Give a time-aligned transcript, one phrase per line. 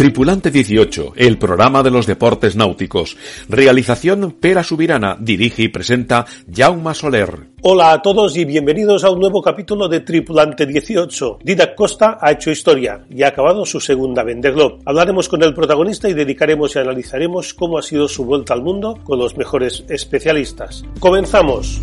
[0.00, 3.18] Tripulante 18, el programa de los deportes náuticos.
[3.50, 7.50] Realización Pera Subirana, dirige y presenta Jaume Soler.
[7.60, 11.40] Hola a todos y bienvenidos a un nuevo capítulo de Tripulante 18.
[11.44, 14.78] Didac Costa ha hecho historia y ha acabado su segunda Vendée Globe.
[14.86, 18.98] Hablaremos con el protagonista y dedicaremos y analizaremos cómo ha sido su vuelta al mundo
[19.04, 20.82] con los mejores especialistas.
[20.98, 21.78] ¡Comenzamos!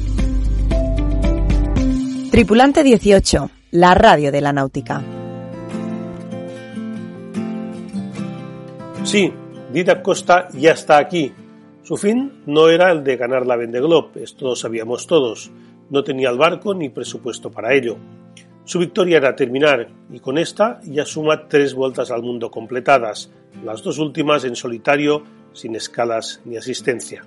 [2.31, 5.03] Tripulante 18, la radio de la náutica.
[9.07, 9.31] Sí,
[9.71, 11.31] Didac Costa ya está aquí.
[11.81, 15.49] Su fin no era el de ganar la Vendée Globe, esto lo sabíamos todos.
[15.89, 17.95] No tenía el barco ni presupuesto para ello.
[18.65, 23.31] Su victoria era terminar y con esta ya suma tres vueltas al mundo completadas,
[23.63, 27.23] las dos últimas en solitario, sin escalas ni asistencia.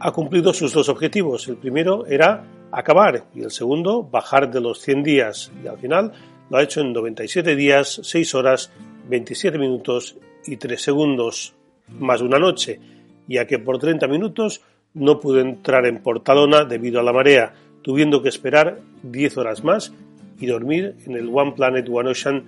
[0.00, 1.46] Ha cumplido sus dos objetivos.
[1.46, 6.10] El primero era acabar y el segundo bajar de los 100 días y al final
[6.50, 8.72] lo ha hecho en 97 días, 6 horas,
[9.08, 11.54] 27 minutos y 3 segundos
[11.98, 12.80] más una noche,
[13.26, 14.62] ya que por 30 minutos
[14.94, 19.92] no pudo entrar en Portalona debido a la marea, tuviendo que esperar 10 horas más
[20.38, 22.44] y dormir en el One Planet One Ocean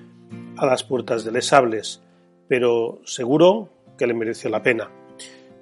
[0.56, 2.02] a las puertas de Les Sables,
[2.48, 4.90] pero seguro que le mereció la pena.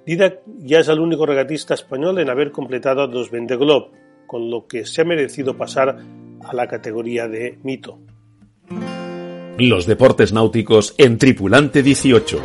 [0.05, 3.91] Didac ya es el único regatista español en haber completado dos Vendée Globe,
[4.25, 5.99] con lo que se ha merecido pasar
[6.43, 7.99] a la categoría de mito.
[9.57, 12.39] Los deportes náuticos en Tripulante 18.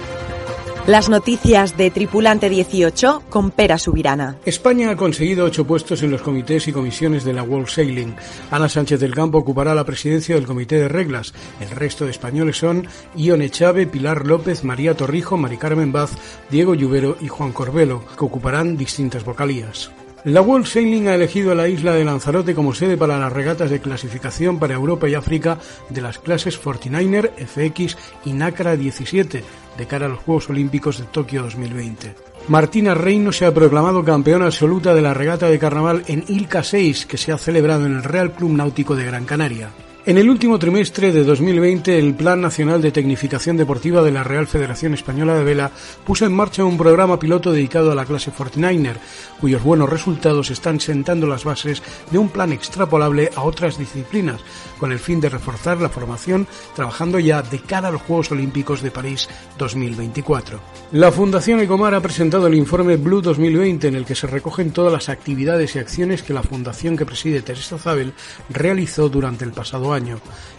[0.86, 4.36] Las noticias de Tripulante 18 con Pera Subirana.
[4.44, 8.14] España ha conseguido ocho puestos en los comités y comisiones de la World Sailing.
[8.50, 11.32] Ana Sánchez del Campo ocupará la presidencia del Comité de Reglas.
[11.60, 16.12] El resto de españoles son Ione Chave, Pilar López, María Torrijo, Mari Carmen Baz,
[16.50, 19.90] Diego Lluvero y Juan Corbelo, que ocuparán distintas vocalías.
[20.24, 23.70] La World Sailing ha elegido a la isla de Lanzarote como sede para las regatas
[23.70, 29.44] de clasificación para Europa y África de las clases 49er, FX y NACRA 17
[29.76, 32.14] de cara a los Juegos Olímpicos de Tokio 2020.
[32.48, 37.06] Martina Reino se ha proclamado campeona absoluta de la regata de carnaval en Ilca 6
[37.06, 39.70] que se ha celebrado en el Real Club Náutico de Gran Canaria.
[40.06, 44.46] En el último trimestre de 2020, el Plan Nacional de Tecnificación Deportiva de la Real
[44.46, 45.72] Federación Española de Vela
[46.04, 48.98] puso en marcha un programa piloto dedicado a la clase 49er,
[49.40, 54.40] cuyos buenos resultados están sentando las bases de un plan extrapolable a otras disciplinas,
[54.78, 56.46] con el fin de reforzar la formación,
[56.76, 59.28] trabajando ya de cara a los Juegos Olímpicos de París
[59.58, 60.60] 2024.
[60.92, 64.92] La Fundación Ecomar ha presentado el informe Blue 2020, en el que se recogen todas
[64.92, 68.12] las actividades y acciones que la fundación que preside Teresa Zabel
[68.50, 69.95] realizó durante el pasado año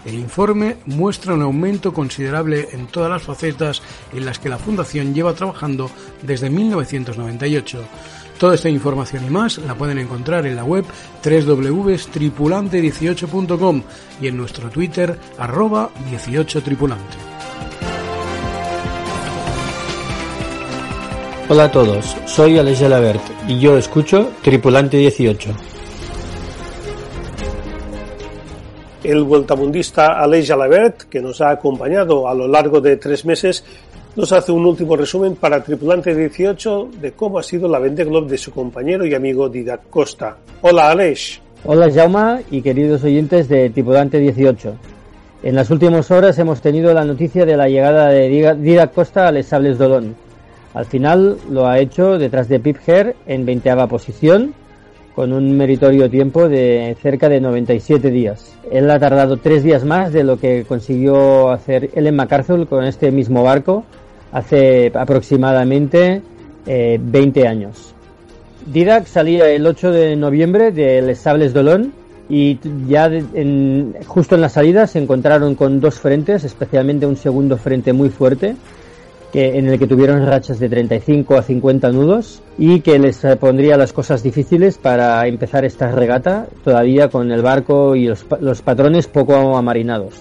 [0.06, 3.82] El informe muestra un aumento considerable en todas las facetas
[4.14, 5.90] en las que la Fundación lleva trabajando
[6.22, 7.80] desde 1998.
[8.40, 10.86] Toda esta información y más la pueden encontrar en la web
[11.24, 13.84] www.tripulante18.com
[14.22, 17.18] y en nuestro Twitter arroba 18tripulante.
[21.50, 25.77] Hola a todos, soy Alex Labert y yo escucho Tripulante 18.
[29.08, 33.64] El vueltamundista Aleix Jalabert, que nos ha acompañado a lo largo de tres meses,
[34.18, 38.30] nos hace un último resumen para Tripulante 18 de cómo ha sido la Vendée Globe
[38.30, 40.36] de su compañero y amigo Didac Costa.
[40.60, 41.40] Hola Aleix.
[41.64, 44.76] Hola Jauma y queridos oyentes de Tripulante 18.
[45.44, 49.32] En las últimas horas hemos tenido la noticia de la llegada de Didac Costa a
[49.32, 50.18] Les Sables d'Olon.
[50.74, 54.54] Al final lo ha hecho detrás de Pip Herr en 20 posición
[55.18, 58.54] con un meritorio tiempo de cerca de 97 días.
[58.70, 63.12] Él ha tardado tres días más de lo que consiguió hacer Ellen MacArthur con este
[63.12, 63.84] mismo barco
[64.32, 66.22] hace aproximadamente
[66.68, 67.96] eh, 20 años.
[68.68, 71.92] Didac salía el 8 de noviembre de Les Sables d'Olon
[72.30, 77.58] y ya en, justo en la salida se encontraron con dos frentes, especialmente un segundo
[77.58, 78.56] frente muy fuerte,
[79.32, 83.78] que, en el que tuvieron rachas de 35 a 50 nudos y que les pondría
[83.78, 89.08] las cosas difíciles para empezar esta regata todavía con el barco y los, los patrones
[89.08, 90.14] poco amarinados.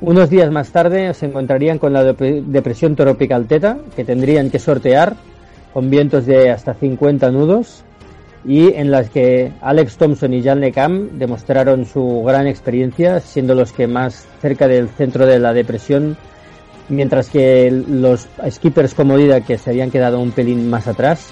[0.00, 5.16] Unos días más tarde se encontrarían con la depresión tropical Teta que tendrían que sortear
[5.72, 7.84] con vientos de hasta 50 nudos
[8.44, 13.72] y en las que Alex Thompson y Jan LeCam demostraron su gran experiencia, siendo los
[13.72, 16.16] que más cerca del centro de la depresión,
[16.88, 21.30] mientras que los skippers como Dida, que se habían quedado un pelín más atrás,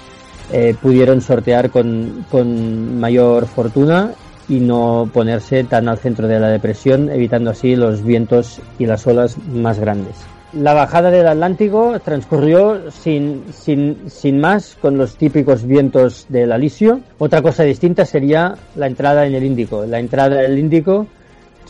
[0.51, 4.11] eh, pudieron sortear con, con mayor fortuna
[4.49, 9.07] y no ponerse tan al centro de la depresión, evitando así los vientos y las
[9.07, 10.15] olas más grandes.
[10.53, 16.99] La bajada del Atlántico transcurrió sin, sin, sin, más con los típicos vientos del Alisio.
[17.17, 19.83] Otra cosa distinta sería la entrada en el Índico.
[19.87, 21.07] La entrada del Índico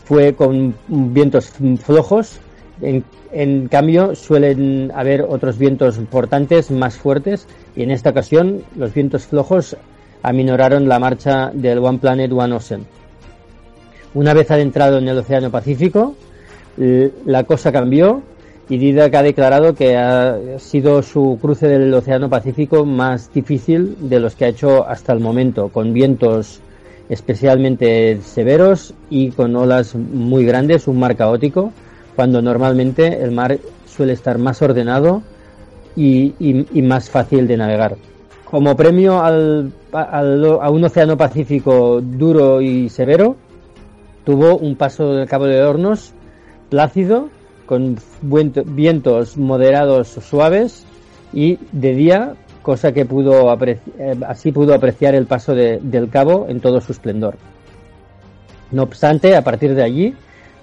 [0.03, 2.41] fue con vientos flojos.
[2.83, 9.25] En, cambio, suelen haber otros vientos importantes, más fuertes, y en esta ocasión los vientos
[9.25, 9.77] flojos
[10.21, 12.85] aminoraron la marcha del One Planet One Ocean.
[14.13, 16.15] Una vez adentrado en el Océano Pacífico,
[16.77, 18.21] la cosa cambió
[18.69, 24.19] y Didac ha declarado que ha sido su cruce del Océano Pacífico más difícil de
[24.19, 26.61] los que ha hecho hasta el momento, con vientos
[27.09, 31.73] especialmente severos y con olas muy grandes, un mar caótico,
[32.15, 35.21] cuando normalmente el mar suele estar más ordenado
[35.95, 36.33] y,
[36.81, 37.95] más fácil de navegar.
[38.45, 43.35] Como premio al, a un océano Pacífico duro y severo,
[44.23, 46.13] tuvo un paso del Cabo de Hornos
[46.69, 47.29] plácido,
[47.65, 50.85] con vientos moderados suaves
[51.31, 53.55] y de día, cosa que pudo
[54.27, 57.35] así pudo apreciar el paso de, del cabo en todo su esplendor.
[58.71, 60.15] No obstante, a partir de allí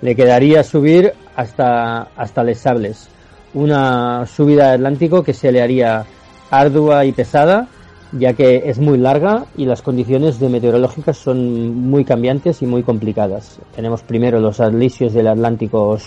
[0.03, 3.09] le quedaría subir hasta, hasta Les Sables,
[3.55, 6.05] una subida Atlántico que se le haría
[6.51, 7.69] ardua y pesada,
[8.13, 12.83] ya que es muy larga y las condiciones de meteorológicas son muy cambiantes y muy
[12.83, 13.59] complicadas.
[13.75, 15.99] Tenemos primero los alisios del Atlántico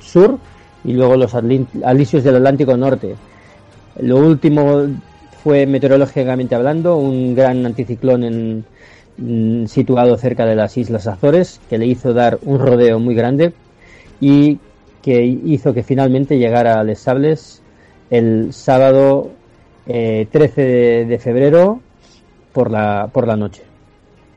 [0.00, 0.38] Sur
[0.84, 3.14] y luego los alisios del Atlántico Norte.
[4.00, 4.86] Lo último
[5.42, 11.86] fue meteorológicamente hablando un gran anticiclón en, situado cerca de las Islas Azores que le
[11.86, 13.52] hizo dar un rodeo muy grande
[14.20, 14.58] y
[15.04, 17.60] que hizo que finalmente llegara a Les Sables
[18.08, 19.32] el sábado
[19.86, 21.80] eh, 13 de, de, febrero
[22.54, 23.62] por la, por la noche.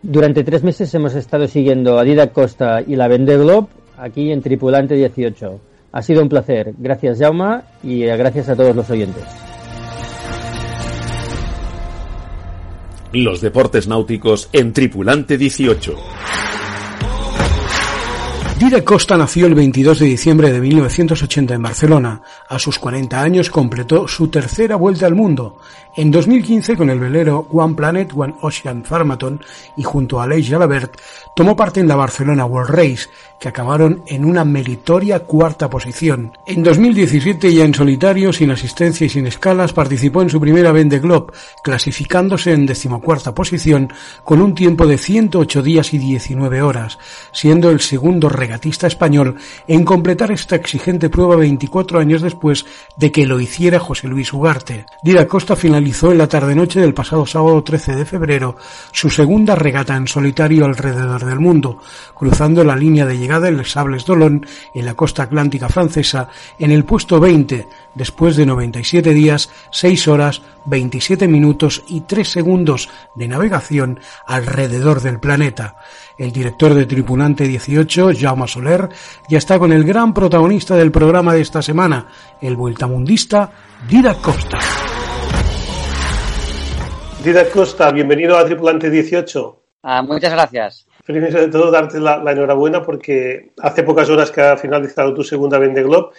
[0.01, 3.67] Durante tres meses hemos estado siguiendo a Didac Costa y la Vendée Globe
[3.97, 5.59] aquí en Tripulante 18.
[5.93, 6.73] Ha sido un placer.
[6.77, 9.23] Gracias, Jauma, y gracias a todos los oyentes.
[13.13, 15.95] Los deportes náuticos en Tripulante 18.
[18.57, 22.23] Didac Costa nació el 22 de diciembre de 1980 en Barcelona.
[22.49, 25.59] A sus 40 años completó su tercera vuelta al mundo.
[25.95, 29.39] En 2015 con el velero One Planet One Ocean Pharmaton
[29.75, 30.97] y junto a Aleix Jalabert
[31.37, 36.35] tomó parte en la Barcelona World Race, que acabaron en una meritoria cuarta posición.
[36.47, 40.97] En 2017 ya en solitario, sin asistencia y sin escalas, participó en su primera Vende
[40.97, 43.93] Globe, clasificándose en decimocuarta posición
[44.23, 46.97] con un tiempo de 108 días y 19 horas,
[47.31, 49.35] siendo el segundo regatista español
[49.67, 54.87] en completar esta exigente prueba 24 años después de que lo hiciera José Luis Ugarte.
[55.03, 58.55] Dida Costa finalizó en la tarde-noche del pasado sábado 13 de febrero
[58.91, 61.79] su segunda regata en solitario alrededor del mundo,
[62.15, 64.41] cruzando la línea de llegada en Les Sables d'Olonne,
[64.73, 70.41] en la costa atlántica francesa, en el puesto 20, después de 97 días, 6 horas,
[70.65, 75.77] 27 minutos y 3 segundos de navegación alrededor del planeta.
[76.17, 78.89] El director de Tripulante 18, Jaume Soler,
[79.29, 82.07] ya está con el gran protagonista del programa de esta semana,
[82.41, 83.51] el vueltamundista
[83.87, 84.57] Didac Costa.
[87.23, 89.63] Didac Costa, bienvenido a Tripulante 18.
[89.83, 90.86] Ah, muchas gracias.
[91.07, 95.23] Primero de todo, darte la, la, enhorabuena porque hace pocas horas que ha finalizado tu
[95.23, 96.09] segunda Vende Globe.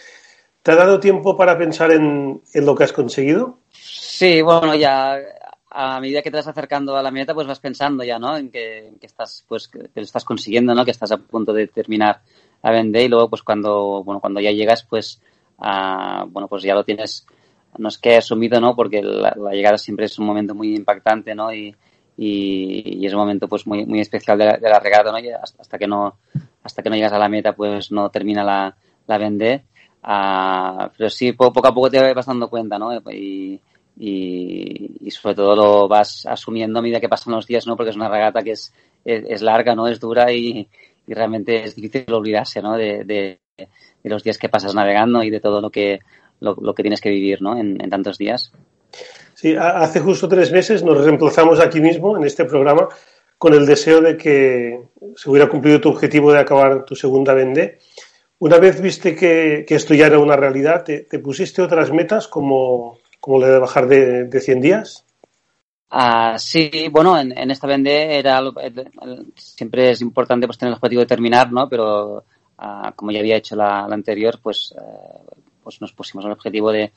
[0.63, 3.59] ¿Te ha dado tiempo para pensar en, en, lo que has conseguido?
[3.71, 5.19] Sí, bueno, ya
[5.71, 8.35] a medida que te vas acercando a la meta, pues vas pensando ya, ¿no?
[8.39, 10.87] En que, que estás, pues, que lo estás consiguiendo, ¿no?
[10.87, 12.23] Que estás a punto de terminar
[12.63, 15.21] la Vende y luego, pues, cuando, bueno, cuando ya llegas, pues,
[15.59, 17.27] a, bueno, pues ya lo tienes,
[17.77, 18.75] no es que asumido, ¿no?
[18.75, 21.53] Porque la, la llegada siempre es un momento muy impactante, ¿no?
[21.53, 21.77] Y,
[22.21, 25.19] y, y, es un momento pues muy muy especial de la, de la regata ¿no?
[25.41, 26.19] Hasta, que no
[26.65, 29.63] hasta que no llegas a la meta pues no termina la, la vendée
[30.03, 32.93] uh, pero sí poco, a poco te vas dando cuenta ¿no?
[33.13, 33.61] y,
[33.97, 37.77] y, sobre todo lo vas asumiendo a medida que pasan los días ¿no?
[37.77, 39.87] porque es una regata que es, es, es larga ¿no?
[39.87, 40.69] es dura y,
[41.07, 42.77] y, realmente es difícil olvidarse ¿no?
[42.77, 43.69] de, de, de,
[44.11, 46.01] los días que pasas navegando y de todo lo que
[46.41, 47.57] lo, lo que tienes que vivir ¿no?
[47.57, 48.53] en, en tantos días
[49.39, 52.89] Sí, hace justo tres meses nos reemplazamos aquí mismo, en este programa,
[53.39, 54.81] con el deseo de que
[55.15, 57.79] se hubiera cumplido tu objetivo de acabar tu segunda Vendée.
[58.41, 62.27] Una vez viste que, que, esto ya era una realidad, ¿te, te pusiste otras metas
[62.27, 65.05] como, como la de bajar de, de 100 días?
[65.89, 70.79] Ah, sí, bueno, en, en esta vende era el- siempre es importante pues tener el
[70.79, 71.69] objetivo de terminar, ¿no?
[71.69, 72.25] Pero
[72.59, 75.28] ah, como ya había hecho la, la anterior, pues eh,
[75.69, 76.93] pues nos pusimos el objetivo de,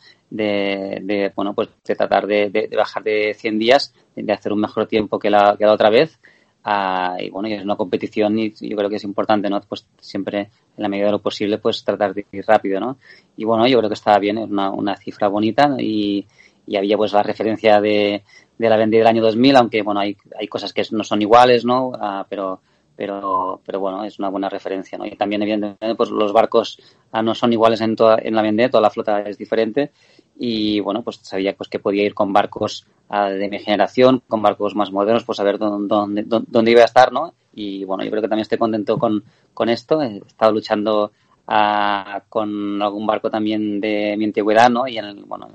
[1.35, 5.29] bueno pues de tratar de, bajar de 100 días, de, hacer un mejor tiempo que
[5.29, 6.17] la, otra vez.
[6.63, 9.59] Ah, y bueno, es una competición y yo creo que es importante, ¿no?
[9.59, 12.97] Pues siempre en la medida de lo posible pues tratar de ir rápido, ¿no?
[13.35, 16.25] Y bueno, yo creo que estaba bien, es una, cifra bonita y,
[16.73, 18.23] había pues la referencia de,
[18.57, 21.65] de la vendida del año 2000, aunque bueno, hay, hay cosas que no son iguales,
[21.65, 21.91] ¿no?
[21.99, 22.61] Ah, pero,
[23.01, 24.99] pero, pero bueno, es una buena referencia.
[25.03, 26.77] Y también, evidentemente, pues los barcos
[27.11, 29.89] ah, no son iguales en toda, en la vendée, toda la flota es diferente.
[30.37, 34.43] Y bueno, pues sabía pues que podía ir con barcos ah, de mi generación, con
[34.43, 35.87] barcos más modernos, pues a ver dónde,
[36.23, 37.33] dónde, dónde- iba a estar, ¿no?
[37.55, 39.23] Y bueno, yo creo que también estoy contento con,
[39.55, 39.99] con esto.
[40.03, 41.11] He estado luchando
[41.47, 44.87] ah, con algún barco también de mi antigüedad, ¿no?
[44.87, 45.47] Y en el, bueno,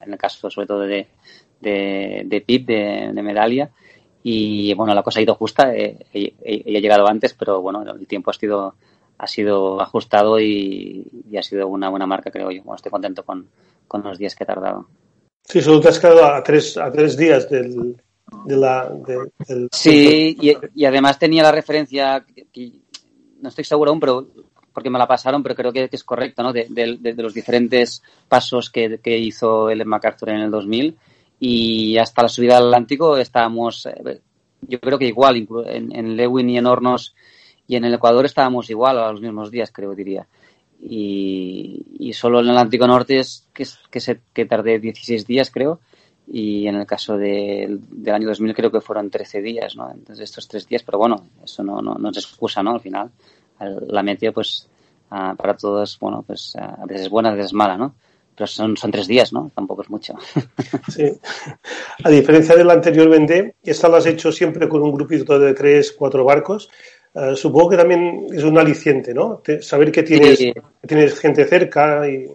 [0.00, 1.08] en el caso sobre todo de,
[1.60, 3.70] de, de PIP, de, de Medalia.
[4.26, 5.74] Y bueno, la cosa ha ido justa.
[5.76, 8.74] He, he- he llegado antes, pero bueno, el tiempo ha sido,
[9.18, 12.62] ha sido ajustado y, y ha sido una buena marca, creo yo.
[12.62, 13.46] Bueno, estoy contento con,
[13.86, 14.88] con los días que he tardado.
[15.46, 17.96] Sí, solo te has quedado a tres, a tres días del,
[18.46, 19.68] de la, de- del...
[19.70, 22.72] Sí, y, y además tenía la referencia, que, que
[23.42, 24.26] no estoy seguro aún, pero
[24.72, 26.54] porque me la pasaron, pero creo que, que es correcto, ¿no?
[26.54, 30.96] De- de los diferentes pasos que, que hizo el MacArthur en el 2000
[31.46, 34.20] y hasta la subida al Atlántico estábamos, eh,
[34.62, 37.14] yo creo que igual, en, en Lewin y en Hornos
[37.66, 40.26] y en el Ecuador estábamos igual a los mismos días, creo, diría.
[40.80, 45.80] Y, solo en el Atlántico Norte es que, que, se, que tardé 16 días, creo,
[46.26, 49.90] y en el caso del, del año 2000 creo que fueron 13 días, ¿no?
[49.90, 52.72] Entonces estos tres días, pero bueno, eso no, no, no es excusa, ¿no?
[52.72, 53.10] Al final,
[53.58, 54.68] al- la meteo, pues,
[55.10, 57.94] ah, para todos, bueno, pues ah, a veces es buena, a veces es mala, ¿no?
[58.36, 59.50] Pero son, son tres días, ¿no?
[59.54, 60.14] Tampoco es mucho.
[60.88, 61.04] Sí.
[62.04, 65.92] A diferencia del anterior Vendée, esta la has hecho siempre con un grupito de tres,
[65.92, 66.68] cuatro barcos.
[67.14, 69.36] Eh, supongo que también es un aliciente, ¿no?
[69.44, 70.52] Te- saber que tienes, Sí.
[70.52, 72.26] que tienes gente cerca y...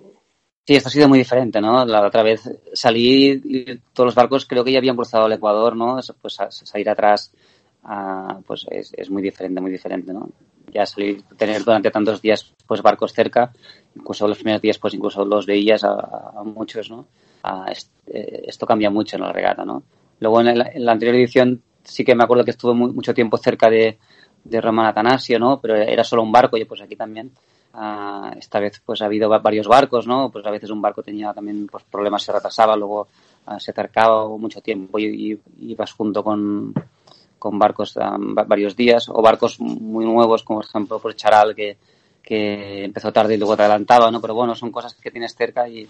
[0.66, 1.84] Sí, esto ha sido muy diferente, ¿no?
[1.86, 2.42] La otra vez
[2.74, 6.00] salí y todos los barcos creo que ya habían cruzado el Ecuador, ¿no?
[6.22, 7.32] Pues salir atrás,
[7.84, 10.30] ah, pues es, es muy diferente, muy diferente, ¿no?
[10.74, 13.52] Ya salir, tener durante tantos días pues barcos cerca,
[13.96, 15.94] incluso los primeros días pues incluso los veías a,
[16.36, 17.06] a muchos, ¿no?
[17.72, 19.84] Es- eh, esto cambia mucho en la regata, ¿no?
[20.20, 23.14] Luego en, el- en la anterior edición sí que me acuerdo que estuve mu- mucho
[23.14, 23.98] tiempo cerca de,
[24.44, 25.60] de Román Atanasio, ¿no?
[25.62, 27.32] Pero era solo un barco y pues aquí también
[27.72, 30.32] Ah, esta vez pues ha habido va- varios barcos, ¿no?
[30.32, 33.08] Pues a veces un barco tenía también pues, problemas, se retrasaba, luego
[33.46, 36.74] ah, se acercaba mucho tiempo y, y ibas junto con,
[37.40, 41.56] con barcos ah, va- varios días o barcos muy nuevos como por ejemplo por Charal
[41.56, 41.78] que,
[42.22, 44.22] que empezó tarde y luego te adelantaba, ¿no?
[44.22, 45.88] Pero bueno, son cosas que tienes cerca y,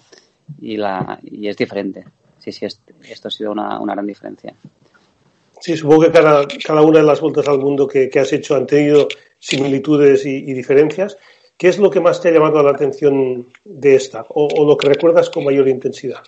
[0.62, 2.06] y, la, y es diferente.
[2.38, 2.80] Sí, sí, es-
[3.10, 4.54] esto ha sido una, una gran diferencia.
[5.62, 8.56] Sí, supongo que cada, cada una de las vueltas al mundo que, que has hecho
[8.56, 9.08] han tenido
[9.40, 11.18] similitudes y, y diferencias.
[11.58, 14.26] ¿Qué es lo que más te ha llamado la atención de esta?
[14.30, 16.24] O, o lo que recuerdas con mayor intensidad?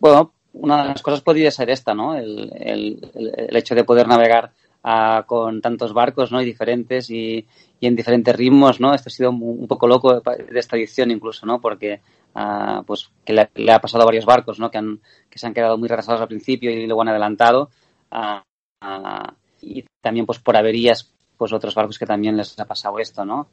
[0.00, 2.14] Bueno, una de las cosas podría ser esta, ¿no?
[2.16, 6.40] El, el, el- hecho de poder navegar ah, con tantos barcos, ¿no?
[6.40, 7.46] Y diferentes y,
[7.80, 8.94] y en diferentes ritmos, ¿no?
[8.94, 11.60] Esto ha sido un, poco loco de esta edición incluso, ¿no?
[11.60, 12.00] Porque,
[12.34, 14.70] ah, pues, que le, ha pasado a varios barcos, ¿no?
[14.70, 17.70] Que, han, que se han quedado muy retrasados al principio y luego han adelantado.
[18.10, 18.42] ah,
[18.80, 23.24] ah, y también, pues, por averías, pues, otros barcos que también les ha pasado esto,
[23.24, 23.48] ¿no?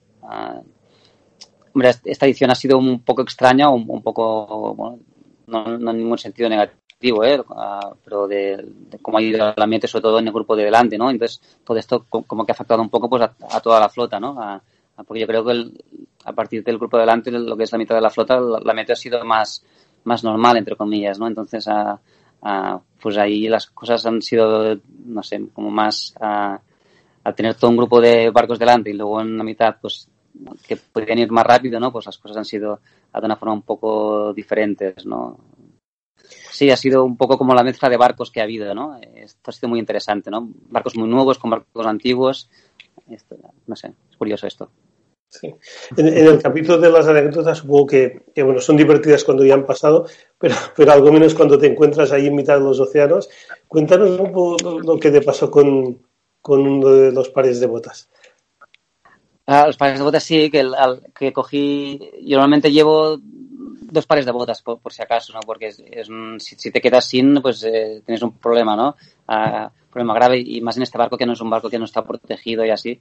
[1.74, 5.00] Hombre, esta edición ha sido un poco extraña, un, poco, bueno,
[5.48, 6.81] no, no en ningún sentido negativo,
[7.24, 7.42] ¿eh?
[7.50, 8.64] Ah, pero de,
[9.02, 11.10] cómo ha ido el ambiente, sobre todo en el grupo de delante, ¿no?
[11.10, 13.90] Entonces, todo esto co- como que ha afectado un poco pues a, a toda la
[13.90, 14.40] flota, ¿no?
[14.42, 14.56] A-
[14.98, 15.72] a- porque yo creo que
[16.26, 18.60] a partir del grupo de delante, lo que es la mitad de la flota, la,
[18.64, 19.64] la meta ha sido más,
[20.04, 21.28] más normal, entre comillas, ¿no?
[21.28, 22.00] Entonces, ah,
[23.02, 26.14] pues ahí las cosas han sido, no sé, como más...
[27.24, 30.08] al tener todo un grupo de barcos delante y luego en la mitad, pues
[30.68, 31.92] que podían ir más rápido, ¿no?
[31.92, 32.80] Pues las cosas han sido
[33.14, 35.38] de una forma un poco diferentes, ¿no?
[36.52, 39.00] Sí, ha sido un poco como la mezcla de barcos que ha habido, ¿no?
[39.16, 40.50] Esto ha sido muy interesante, ¿no?
[40.70, 42.50] Barcos muy nuevos con barcos antiguos.
[43.10, 43.36] Esto,
[43.68, 44.70] no sé, es curioso esto.
[45.30, 45.54] Sí.
[45.96, 49.54] En, en el capítulo de las anécdotas supongo que, que, bueno, son divertidas cuando ya
[49.54, 50.06] han pasado,
[50.38, 53.30] pero, pero algo menos cuando te encuentras ahí en mitad de los océanos.
[53.68, 56.06] Cuéntanos un poco lo, lo que te pasó con,
[56.42, 58.10] con uno de los pares de botas.
[59.48, 61.98] Ah, los pares de botas sí, que, el- al- que cogí.
[62.24, 63.18] Yo normalmente llevo
[63.92, 65.42] dos pares de botas por, si acaso, ¿no?
[65.42, 66.08] Porque es, es
[66.40, 68.96] si, te quedas sin, pues eh, tienes un problema, ¿no?
[69.28, 71.86] Ah, problema grave y más en este barco que no es un barco que no
[71.86, 73.00] está protegido y así.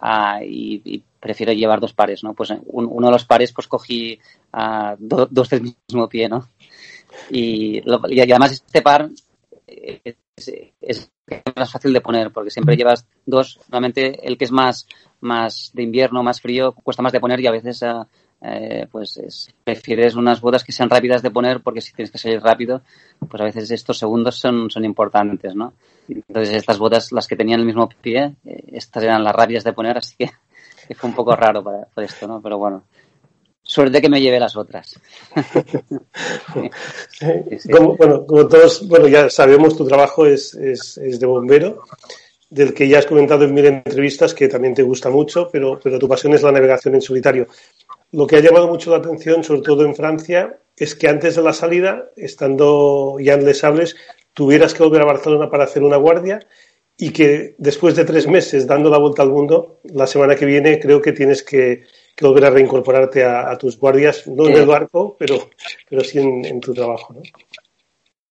[0.00, 2.34] Ah, y, prefiero llevar dos pares, ¿no?
[2.34, 4.18] Pues un- uno de los pares pues cogí
[4.98, 6.48] do- dos del mismo pie, ¿no?
[7.30, 9.08] Y, y además este par
[9.66, 10.16] eh,
[10.82, 11.10] es,
[11.56, 13.58] más fácil de poner porque siempre llevas dos.
[13.68, 14.86] Normalmente el que es más,
[15.20, 17.82] más de invierno, más frío, cuesta más de poner y a veces
[18.46, 22.42] eh, pues prefieres unas botas que sean rápidas de poner porque si tienes que salir
[22.42, 22.82] rápido,
[23.26, 25.72] pues a veces estos segundos son, son importantes, ¿no?
[26.08, 29.72] Entonces estas botas, las que tenían el mismo pie, eh, estas eran las rápidas de
[29.72, 30.30] poner, así que,
[30.94, 32.42] fue un poco raro para, esto, ¿no?
[32.42, 32.84] Pero bueno,
[33.62, 35.00] suerte que me lleve las otras.
[37.72, 41.82] Como, bueno, como todos, bueno, ya sabemos, tu trabajo es, es, es, de bombero,
[42.50, 45.98] del que ya has comentado en mil entrevistas que también te gusta mucho, pero, pero
[45.98, 47.46] tu pasión es la navegación en solitario.
[48.14, 51.42] Lo que ha llamado mucho la atención, sobre todo en Francia, es que antes de
[51.42, 53.96] la salida, estando ya en Les Sables,
[54.32, 56.38] tuvieras que volver a Barcelona para hacer una guardia
[56.96, 60.78] y que después de tres meses dando la vuelta al mundo, la semana que viene
[60.78, 64.66] creo que tienes que, que volver a reincorporarte a, a, tus guardias, no en el
[64.66, 65.50] barco, pero,
[65.90, 67.22] pero sí en, en tu trabajo, ¿no?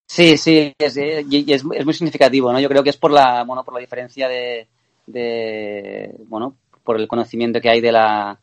[0.08, 2.60] Sí, sí, es, y es, es, muy significativo, ¿no?
[2.62, 4.66] Yo creo que es por la, bueno, por la diferencia de,
[5.08, 8.40] de bueno, por el conocimiento que hay de la,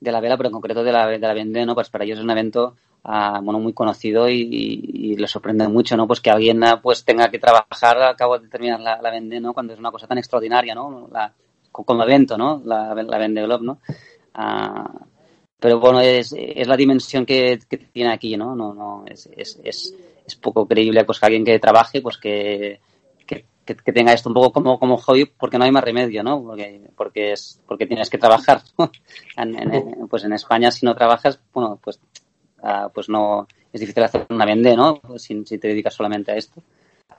[0.00, 1.74] de la vela, pero en concreto de la, de la Vendée, ¿no?
[1.74, 5.96] Pues para ellos es un evento uh, bueno, muy conocido y, y, les sorprende mucho,
[5.96, 6.06] ¿no?
[6.06, 9.54] Pues que alguien pues tenga que trabajar al cabo de terminar la, la ¿no?
[9.54, 11.08] Cuando es una cosa tan extraordinaria, ¿no?
[11.10, 11.32] La,
[11.70, 12.62] como evento, ¿no?
[12.64, 13.78] La, la Vendée Globe, ¿no?
[14.36, 15.06] Uh,
[15.60, 18.54] pero bueno, es, es la dimensión que, que, tiene aquí, ¿no?
[18.54, 22.80] No, no, es, es, es, es poco creíble pues que alguien que trabaje, pues que,
[23.68, 26.42] que, que, tenga esto un poco como, como hobby porque no hay más remedio, ¿no?
[26.42, 28.62] Porque, porque, es, porque tienes que trabajar.
[29.36, 32.00] en, en, pues en España si no trabajas, bueno, pues,
[32.62, 35.00] uh, pues no, es difícil hacer una vende, ¿no?
[35.16, 36.62] Si, si, te dedicas solamente a esto.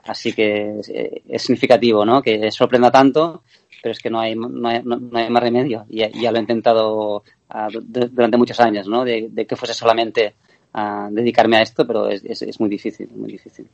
[0.04, 0.90] Así que es,
[1.28, 2.20] es, significativo, ¿no?
[2.20, 3.44] Que sorprenda tanto,
[3.80, 5.86] pero es que no hay, no hay, no, no hay más remedio.
[5.88, 9.04] Y ya, ya, lo he intentado uh, durante muchos años, ¿no?
[9.04, 10.34] De, de que fuese solamente
[10.72, 13.68] a uh, dedicarme a esto, pero es, es, es muy difícil, muy difícil.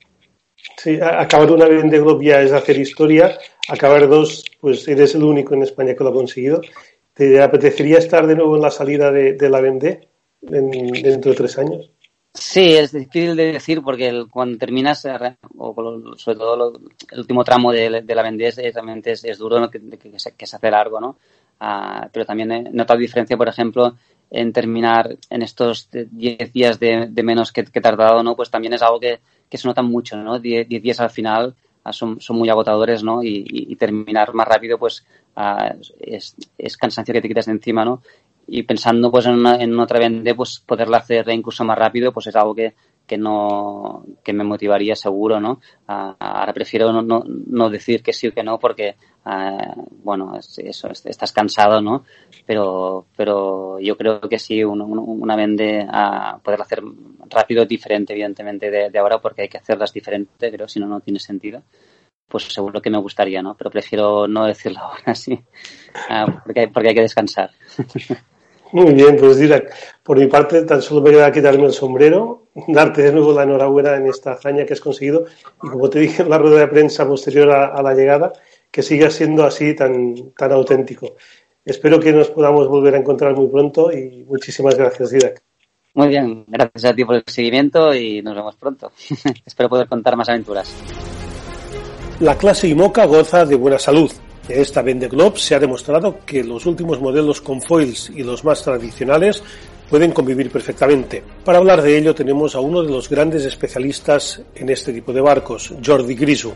[0.77, 5.55] Sí, acabar una Vendée Globe ya es hacer historia, acabar dos, pues eres el único
[5.55, 6.61] en España que lo ha conseguido.
[7.15, 10.09] ¿Te apetecería estar de nuevo en la salida de, de la Vendée
[10.43, 11.91] en, dentro de tres años?
[12.35, 15.75] Sí, es difícil de decir porque cuando terminas, eh, o
[16.17, 16.79] sobre todo
[17.11, 19.81] el último tramo de, de la Vendée es, realmente es, duro, que,
[20.19, 21.17] se, hace largo, ¿no?
[21.59, 23.97] Uh, pero también he notado diferencia, por ejemplo,
[24.31, 28.37] en terminar en estos 10 días de, de menos que, que he tardado, ¿no?
[28.37, 30.39] Pues también es algo que, que se notan mucho, ¿no?
[30.39, 31.55] 10 días al final
[31.85, 33.23] uh, son, son, muy agotadores, ¿no?
[33.23, 35.05] Y, y, y, terminar más rápido, pues
[35.37, 38.03] uh, es, es, cansancio que te quitas de encima, ¿no?
[38.47, 42.29] Y pensando, pues, en, una, en otra vende, pues, poderla hacer incluso más rápido, pues
[42.29, 42.75] es algo que,
[43.07, 45.53] que no que me motivaría seguro no
[45.89, 50.37] uh, ahora prefiero no, no, no, decir que sí o que no porque uh, bueno
[50.37, 52.05] es, eso es, estás cansado no
[52.45, 56.83] pero pero yo creo que sí una, vende a poder hacer
[57.31, 61.21] rápido diferente evidentemente de, ahora porque hay que hacerlas diferente creo si no no tiene
[61.21, 61.63] sentido
[62.29, 65.33] pues seguro que me gustaría no pero prefiero no decirlo ahora sí.
[66.11, 67.51] Uh, porque, porque hay que descansar
[68.77, 73.05] Muy bien, pues Dirak, por mi parte tan solo me queda quitarme el sombrero, darte
[73.05, 75.25] de nuevo la enhorabuena en esta hazaña que has conseguido
[75.63, 78.35] y como te dije en la rueda de prensa posterior a, a la llegada,
[78.71, 81.15] que sigas siendo así tan, tan auténtico.
[81.65, 85.43] Espero que nos podamos volver a encontrar muy pronto y muchísimas gracias, Dirak.
[85.95, 88.93] Muy bien, gracias a ti por el seguimiento y nos vemos pronto.
[89.47, 90.71] Espero poder contar más aventuras.
[92.21, 94.13] La clase IMOCA goza de buena salud
[94.49, 98.45] de esta Vende Globe se ha demostrado que los últimos modelos con foils y los
[98.45, 99.43] más tradicionales
[99.89, 101.23] pueden convivir perfectamente.
[101.45, 105.21] Para hablar de ello tenemos a uno de los grandes especialistas en este tipo de
[105.21, 106.53] barcos, Jordi Grisu,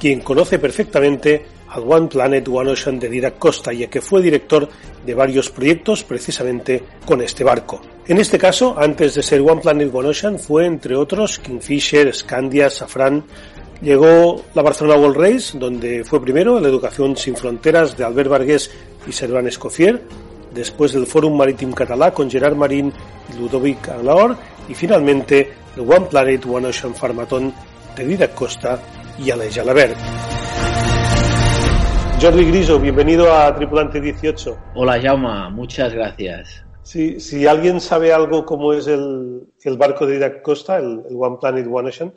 [0.00, 4.68] quien conoce perfectamente al One Planet One Ocean de Didac Costa, ya que fue director
[5.04, 7.80] de varios proyectos precisamente con este barco.
[8.06, 12.70] En este caso, antes de ser One Planet One Ocean, fue entre otros Kingfisher, Scandia,
[12.70, 13.22] Safran,
[13.82, 18.28] Llegó la Barcelona World Race, donde fue primero en la Educación sin Fronteras de Albert
[18.28, 18.70] Vargués
[19.06, 20.02] y Servan Escoffier,
[20.52, 22.92] después del Fórum Marítim Català con Gerard Marín
[23.32, 24.36] y Ludovic Aglaor,
[24.68, 27.54] y finalmente el One Planet One Ocean Farmaton
[27.96, 28.78] de Didac Costa
[29.18, 29.96] y Aleix Alabert.
[32.20, 34.58] Jordi Griso, bienvenido a Tripulante 18.
[34.74, 36.66] Hola Jauma, muchas gracias.
[36.82, 41.16] Si, si alguien sabe algo cómo es el, el barco de Didac Costa, el, el
[41.16, 42.12] One Planet One Ocean,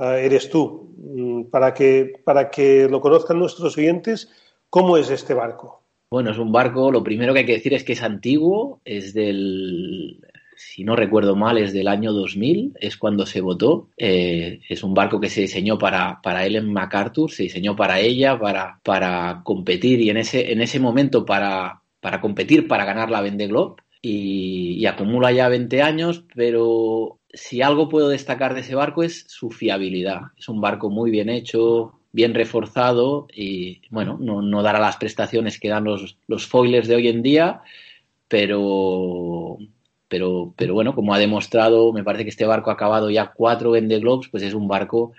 [0.00, 0.94] eres tú.
[0.96, 4.30] Mm, para que, para que lo conozcan nuestros oyentes,
[4.70, 5.82] ¿cómo es este barco?
[6.10, 9.12] Bueno, es un barco, lo primero que hay que decir es que es antiguo, es
[9.12, 10.20] del,
[10.58, 13.90] si no recuerdo mal, es del año 2000, es cuando se votó.
[13.96, 18.38] Eh, es un barco que se diseñó para, para Ellen MacArthur, se diseñó para ella,
[18.38, 23.20] para, para competir y en ese, en ese momento para, para competir, para ganar la
[23.20, 23.76] Vende Globe.
[24.02, 29.50] Y, acumula ya 20 años, pero si algo puedo destacar de ese barco es su
[29.50, 30.22] fiabilidad.
[30.36, 35.68] Es un barco muy bien hecho, bien reforzado y, bueno, no, dará las prestaciones que
[35.68, 37.62] dan los, los foilers de hoy en día,
[38.28, 39.58] pero,
[40.08, 43.72] pero, pero bueno, como ha demostrado, me parece que este barco ha acabado ya cuatro
[43.72, 45.12] Vende Globes, pues es un barco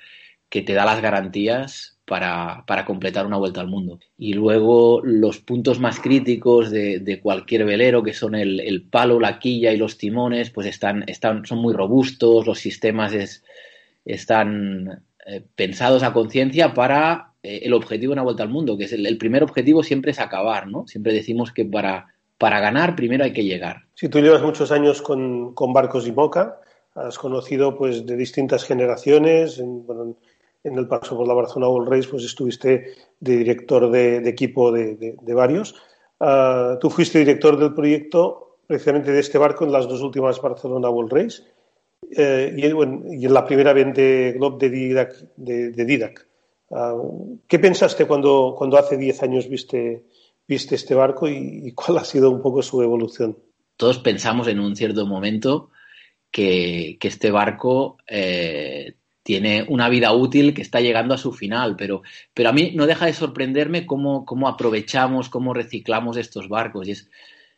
[0.50, 4.00] que te da las garantías para, para, completar una vuelta al mundo.
[4.18, 9.20] Y luego los puntos más críticos de, de cualquier velero, que son el, el, palo,
[9.20, 13.44] la quilla y los timones, pues están, están, son muy robustos, los sistemas es,
[14.06, 18.86] están eh, pensados a conciencia para eh, el objetivo de una vuelta al mundo, que
[18.86, 20.88] es el, el, primer objetivo siempre es acabar, ¿no?
[20.88, 22.08] Siempre decimos que para,
[22.40, 23.84] para ganar primero hay que llegar.
[23.94, 26.60] Si tú llevas muchos años con, con barcos y moca,
[26.96, 30.16] has conocido pues de distintas generaciones, en, bueno,
[30.70, 34.72] en el paso por la Barcelona World Race, pues estuviste de director de, de equipo
[34.72, 35.76] de, de, de varios.
[36.20, 40.90] Uh, tú fuiste director del proyecto precisamente de este barco en las dos últimas Barcelona
[40.90, 41.44] World Race
[42.16, 45.14] eh, y, bueno, y, en la primera Vente Globe de Didac.
[45.36, 46.28] De Didac.
[46.70, 50.06] Uh, ¿Qué pensaste cuando, cuando hace 10 años viste,
[50.48, 53.38] viste este barco y, y, cuál ha sido un poco su evolución?
[53.76, 55.72] Todos pensamos en un cierto momento
[56.32, 58.96] que, que este barco eh,
[59.30, 62.02] tiene una vida útil que está llegando a su final, pero,
[62.34, 66.88] pero a mí no deja de sorprenderme cómo, cómo aprovechamos, cómo reciclamos estos barcos.
[66.88, 67.12] Y es,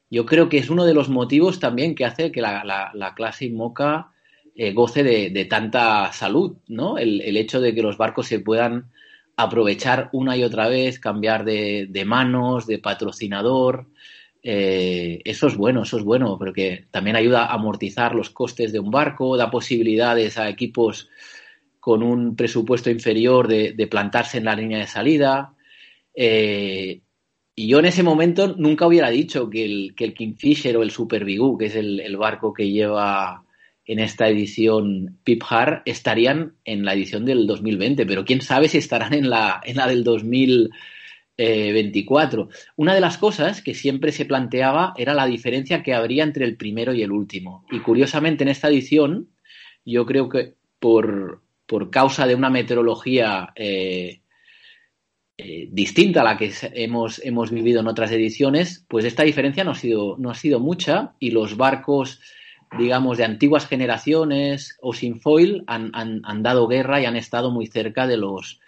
[0.09, 3.13] yo creo que es uno de los motivos también que hace que la, la, la
[3.15, 4.11] clase IMOCA
[4.53, 6.97] eh, goce de, de, tanta salud, ¿no?
[6.97, 8.91] El, el, hecho de que los barcos se puedan
[9.37, 13.87] aprovechar una y otra vez, cambiar de, de manos, de patrocinador.
[14.43, 18.79] Eh, eso es bueno, eso es bueno, porque también ayuda a amortizar los costes de
[18.79, 21.07] un barco, da posibilidades a equipos
[21.81, 25.55] con un presupuesto inferior de, plantarse en la línea de salida.
[26.13, 27.01] Eh,
[27.55, 30.91] y yo en ese momento nunca hubiera dicho que el, que el Kingfisher o el
[30.91, 33.45] Super Bigú, que es el, barco que lleva
[33.83, 38.77] en esta edición Pip Har, estarían en la edición del 2020, pero quién sabe si
[38.77, 42.49] estarán en la, en la del 2024.
[42.75, 46.57] Una de las cosas que siempre se planteaba era la diferencia que habría entre el
[46.57, 47.65] primero y el último.
[47.71, 49.29] Y curiosamente en esta edición,
[49.83, 54.19] yo creo que por, por causa de una meteorología eh,
[55.37, 59.71] eh, distinta a la que hemos, hemos, vivido en otras ediciones, pues esta diferencia no
[59.71, 62.19] ha sido, no ha sido mucha y los barcos,
[62.77, 67.67] digamos, de antiguas generaciones o sin foil han, han, dado guerra y han estado muy
[67.67, 68.59] cerca de los,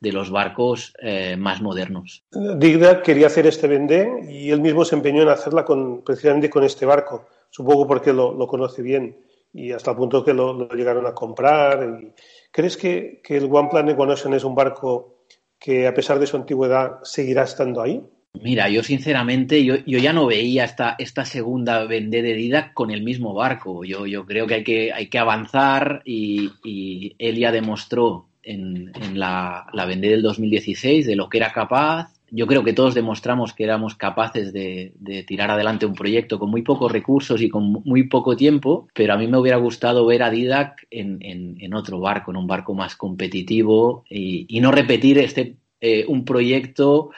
[0.00, 2.24] de los barcos eh, más modernos.
[2.32, 6.64] Digda quería hacer este vendé y él mismo se empeñó en hacerla con, precisamente con
[6.64, 9.16] este barco, supongo porque lo, conoce bien
[9.52, 12.12] y hasta el punto que lo, lo llegaron a comprar.
[12.50, 15.24] ¿Crees que, que, el One Planet One Ocean es un barco
[15.58, 18.02] que, a pesar de su antigüedad, seguirá estando ahí?
[18.34, 22.90] Mira, yo sinceramente, yo, yo ya no veía esta, esta segunda vendé de Didac con
[22.90, 23.84] el mismo barco.
[23.84, 28.92] Yo, yo creo que hay que, hay que avanzar y, y él ya demostró en,
[28.94, 32.94] en la, la vendé del 2016 de lo que era capaz, yo creo que todos
[32.94, 37.48] demostramos que éramos capaces de, de, tirar adelante un proyecto con muy pocos recursos y
[37.48, 42.00] con muy poco tiempo, pero a mí me hubiera gustado ver a Didac en, otro
[42.00, 47.10] barco, en un barco más competitivo y, y no repetir este eh, un proyecto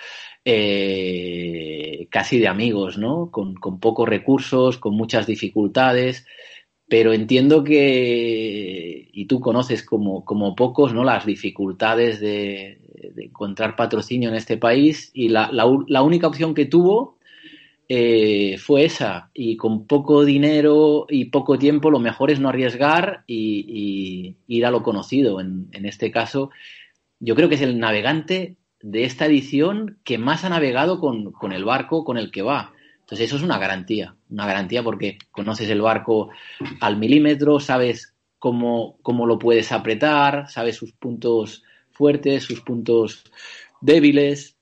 [0.44, 3.31] eh, casi de amigos, ¿no?
[3.31, 6.27] Con, con pocos recursos, con muchas dificultades
[6.92, 11.05] pero entiendo que, y tú conoces como, como pocos, ¿no?
[11.05, 16.54] Las dificultades de, de encontrar patrocinio en este país y la, la, la única opción
[16.54, 17.18] que tuvo
[17.88, 23.24] eh, fue esa y con poco dinero y poco tiempo lo mejor es no arriesgar
[23.26, 25.40] y, y ir a lo conocido.
[25.40, 26.50] En, en, este caso,
[27.20, 31.52] yo creo que es el navegante de esta edición que más ha navegado con, con
[31.52, 32.72] el barco con el que va.
[33.00, 36.30] Entonces eso es una garantía, una garantía porque conoces el barco
[36.80, 41.62] al milímetro, sabes cómo, cómo lo puedes apretar, sabes sus puntos
[41.92, 43.24] fuertes, sus puntos
[43.81, 44.57] débiles.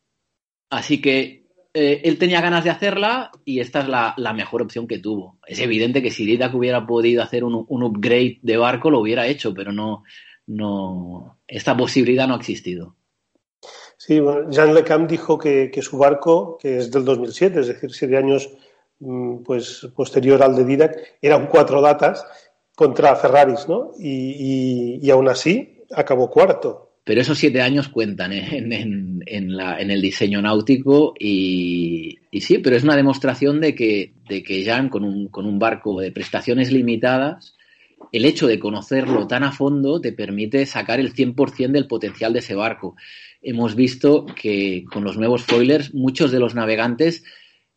[0.69, 1.40] Así que
[1.73, 5.38] eh, él tenía ganas de hacerla y esta es la, mejor opción que tuvo.
[5.47, 9.27] Es evidente que si Didac hubiera podido hacer un, un, upgrade de barco, lo hubiera
[9.29, 10.03] hecho, pero no,
[10.47, 12.97] no, esta posibilidad no ha existido.
[13.97, 17.93] Sí, bueno, Jean Lecam dijo que, que, su barco, que es del 2007, es decir,
[17.93, 18.51] siete años
[18.99, 22.27] mm, pues, posterior al de Didac, eran cuatro datas
[22.75, 23.93] contra Ferraris, ¿no?
[23.99, 30.43] Y, y, y aún así acabó cuarto pero esos siete años cuentan en, el diseño
[30.43, 35.47] náutico y, sí, pero es una demostración de que, de que Jan con un, con
[35.47, 37.57] un barco de prestaciones limitadas,
[38.13, 42.41] el hecho de conocerlo tan a fondo te permite sacar el 100% del potencial de
[42.41, 42.97] ese barco.
[43.43, 47.25] Hemos visto que con los nuevos foilers muchos de los navegantes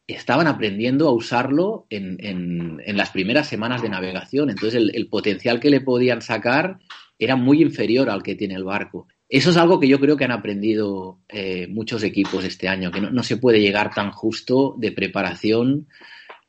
[0.05, 4.49] estaban aprendiendo a usarlo en, las primeras semanas de navegación.
[4.49, 6.79] Entonces el potencial que le podían sacar
[7.19, 10.25] era muy inferior al que tiene el barco Eso es algo que yo creo que
[10.25, 14.91] han aprendido eh, muchos equipos este año, que no, se puede llegar tan justo de
[14.91, 15.87] preparación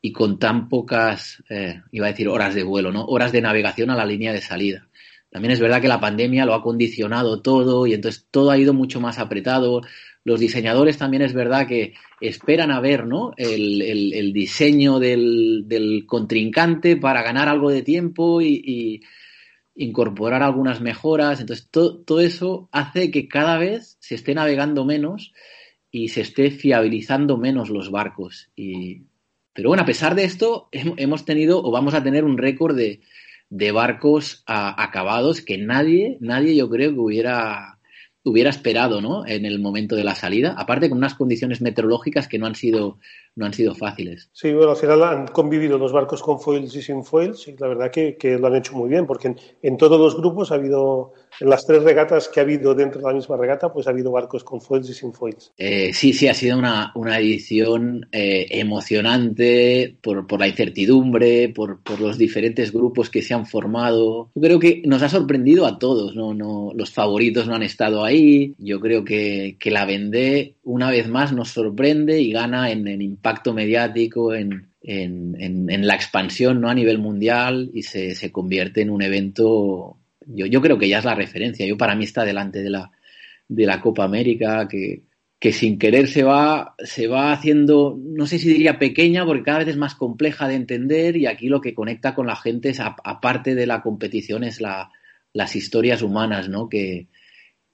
[0.00, 3.04] y con tan pocas, eh, iba a decir horas de vuelo, ¿no?
[3.06, 4.86] Horas de navegación a la línea de salida.
[5.30, 8.74] También es verdad que la pandemia lo ha condicionado todo y entonces todo ha ido
[8.74, 9.80] mucho más apretado.
[10.22, 13.32] Los diseñadores también es verdad que esperan a ver ¿no?
[13.36, 19.02] el, diseño del, contrincante para ganar algo de tiempo y
[19.74, 21.40] incorporar algunas mejoras.
[21.40, 25.32] Entonces, todo eso hace que cada vez se esté navegando menos
[25.90, 28.50] y se esté fiabilizando menos los barcos.
[28.56, 29.02] Y...
[29.52, 33.00] Pero bueno, a pesar de esto, hemos tenido o vamos a tener un récord de,
[33.50, 37.78] de barcos acabados que nadie, nadie yo creo que hubiera,
[38.24, 39.24] hubiera esperado ¿no?
[39.26, 42.98] en el momento de la salida, aparte con unas condiciones meteorológicas que no han sido
[43.36, 44.30] no han sido fáciles.
[44.32, 47.68] Sí, bueno, al final han convivido los barcos con foils y sin foils y la
[47.68, 51.12] verdad que, que lo han hecho muy bien porque en, todos los grupos ha habido,
[51.40, 54.12] en las tres regatas que ha habido dentro de la misma regata, pues ha habido
[54.12, 55.52] barcos con foils y sin foils.
[55.58, 61.80] Eh, sí, sí, ha sido una, una edición eh, emocionante por, por, la incertidumbre, por,
[61.80, 64.30] por, los diferentes grupos que se han formado.
[64.34, 66.34] Yo creo que nos ha sorprendido a todos, ¿no?
[66.34, 68.54] no los favoritos no han estado ahí.
[68.58, 73.02] Yo creo que, que la Vendée una vez más nos sorprende y gana en, en
[73.02, 76.68] impacto mediático, en, en, la expansión ¿no?
[76.68, 80.98] a nivel mundial y se, se convierte en un evento, yo, yo, creo que ya
[80.98, 82.90] es la referencia, yo para mí está delante de la,
[83.48, 85.02] de la Copa América, que,
[85.38, 89.58] que sin querer se va, se va haciendo, no sé si diría pequeña, porque cada
[89.58, 92.80] vez es más compleja de entender y aquí lo que conecta con la gente es,
[92.80, 94.90] aparte de la competición, es la,
[95.32, 96.68] las historias humanas ¿no?
[96.68, 97.08] que,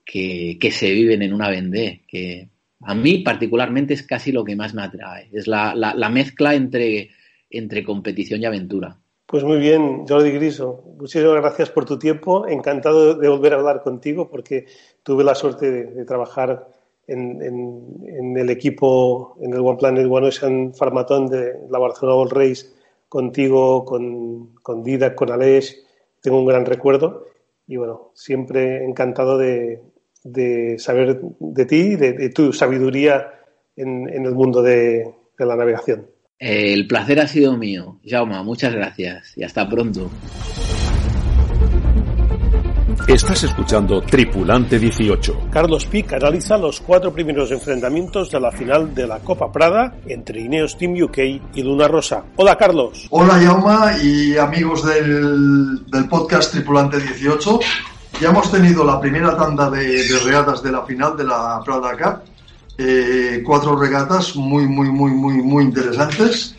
[0.04, 2.48] que, se viven en una vendée, que,
[2.82, 7.10] a mí particularmente es casi lo que más me atrae, es la, la, mezcla entre,
[7.50, 8.96] entre competición y aventura.
[9.26, 10.82] Pues muy bien, Jordi Griso.
[10.98, 12.48] Muchísimas gracias por tu tiempo.
[12.48, 14.66] Encantado de volver a hablar contigo porque
[15.04, 16.66] tuve la suerte de, trabajar
[17.06, 22.32] en, en, el equipo, en el One Planet One Ocean Farmatón de la Barcelona World
[22.32, 22.66] Race
[23.08, 25.86] contigo, con, con Didac, con Aleix.
[26.20, 27.26] Tengo un gran recuerdo
[27.68, 29.80] y bueno, siempre encantado de,
[30.22, 33.26] de saber de ti, de, de tu sabiduría
[33.76, 35.04] en, en el mundo de,
[35.38, 36.06] de, la navegación.
[36.38, 40.10] El placer ha sido mío, Jauma, muchas gracias y hasta pronto.
[43.06, 45.48] Estás escuchando Tripulante 18.
[45.50, 50.40] Carlos Pic analiza los cuatro primeros enfrentamientos de la final de la Copa Prada entre
[50.40, 51.18] Ineos Team UK
[51.54, 52.24] y Luna Rosa.
[52.36, 53.08] Hola Carlos.
[53.10, 57.60] Hola Jauma y amigos del, del podcast Tripulante 18.
[58.20, 62.22] Ya hemos tenido la primera tanda de, regatas de la final de la Prada Cup.
[62.76, 66.54] Eh, cuatro regatas muy, muy, muy, muy, muy interesantes.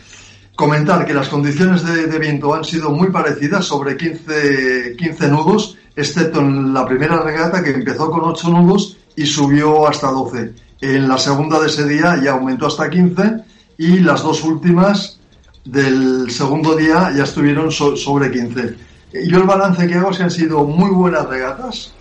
[0.56, 6.40] Comentar que las condiciones de, viento han sido muy parecidas, sobre 15, 15 nudos, excepto
[6.40, 10.54] en la primera regata que empezó con 8 nudos y subió hasta 12.
[10.82, 13.36] En la segunda de ese día ya aumentó hasta 15
[13.78, 15.20] y las dos últimas
[15.64, 18.91] del segundo día ya estuvieron sobre 15.
[19.14, 21.94] Yo el balance que hago es que han sido muy buenas regatas.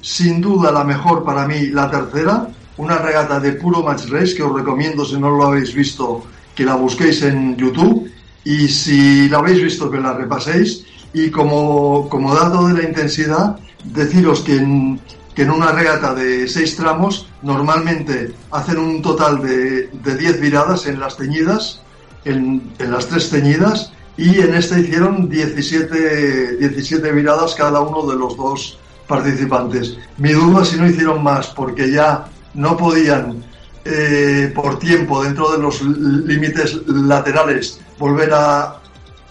[0.00, 4.42] Sin duda la mejor para mí la tercera, una regata de puro match race que
[4.42, 8.10] os recomiendo si no lo habéis visto que la busquéis en YouTube.
[8.44, 10.84] Y si la habéis visto que la repaséis.
[11.14, 15.00] Y como, como dato de la intensidad deciros que en,
[15.34, 20.86] que en una regata de seis tramos normalmente hacen un total de, de 10 viradas
[20.86, 21.82] en las teñidas,
[22.24, 28.18] en, en las tres teñidas y en esta hicieron 17, 17 miradas cada uno de
[28.18, 29.96] los dos participantes.
[30.18, 33.42] Mi duda si no hicieron más, porque ya no podían
[33.84, 38.80] eh, por tiempo dentro de los límites laterales volver a,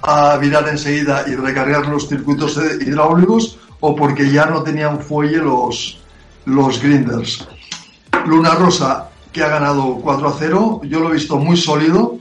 [0.01, 5.99] a virar enseguida y recargar los circuitos hidráulicos o porque ya no tenían fuelle los,
[6.45, 7.47] los grinders.
[8.25, 12.17] Luna Rosa, que ha ganado 4 a 0, yo lo he visto muy sólido,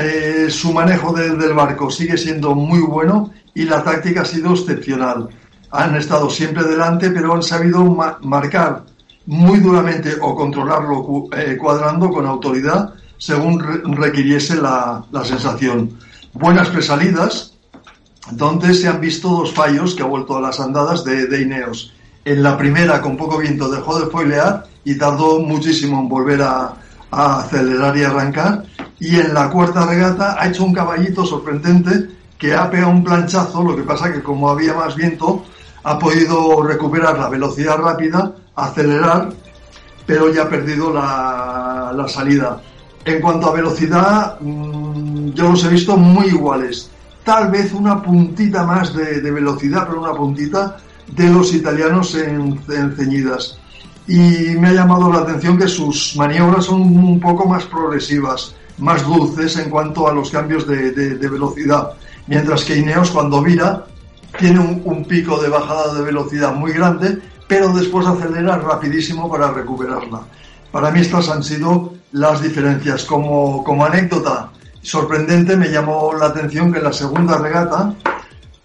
[0.00, 5.28] eh, su manejo del barco sigue siendo muy bueno y la táctica ha sido excepcional.
[5.70, 7.84] Han estado siempre delante, pero han sabido
[8.22, 8.84] marcar
[9.26, 13.60] muy duramente o controlarlo eh, cuadrando con autoridad según
[13.96, 15.96] requiriese la, sensación.
[16.32, 17.54] Buenas presalidas,
[18.32, 21.92] donde se han visto dos fallos que ha vuelto a las andadas de, de Ineos.
[22.24, 26.74] En la primera, con poco viento, dejó de foilear y tardó muchísimo en volver a
[27.12, 28.64] acelerar y arrancar.
[29.02, 33.60] Y en la cuarta regata ha hecho un caballito sorprendente que ha pegado un planchazo,
[33.64, 35.44] lo que pasa que como había más viento,
[35.82, 39.30] ha podido recuperar la velocidad rápida, acelerar,
[40.06, 42.62] pero ya ha perdido la, la salida.
[43.04, 46.88] En cuanto a velocidad, mm, yo los he visto muy iguales.
[47.24, 50.76] Tal vez una puntita más de, de velocidad, pero una puntita
[51.08, 53.58] de los italianos en, en ceñidas.
[54.06, 59.06] y me ha llamado la atención que sus maniobras son un poco más progresivas, más
[59.06, 61.92] dulces en cuanto a los cambios de, velocidad,
[62.26, 63.86] mientras que Ineos cuando vira
[64.38, 70.22] tiene un, pico de bajada de velocidad muy grande, pero después acelera rapidísimo para recuperarla.
[70.72, 73.04] Para mí estas han sido las diferencias.
[73.04, 77.94] Como, como anécdota sorprendente me llamó la atención que en la segunda regata,